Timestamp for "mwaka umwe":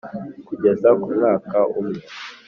1.15-1.99